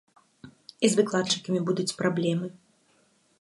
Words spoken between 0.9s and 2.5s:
з выкладчыкамі будуць праблемы.